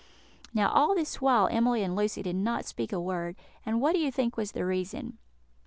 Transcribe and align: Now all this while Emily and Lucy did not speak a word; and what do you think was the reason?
Now 0.51 0.71
all 0.71 0.95
this 0.95 1.21
while 1.21 1.47
Emily 1.51 1.83
and 1.83 1.95
Lucy 1.95 2.23
did 2.23 2.35
not 2.35 2.65
speak 2.65 2.91
a 2.91 2.99
word; 2.99 3.35
and 3.63 3.79
what 3.79 3.93
do 3.93 3.99
you 3.99 4.11
think 4.11 4.35
was 4.35 4.53
the 4.53 4.65
reason? 4.65 5.19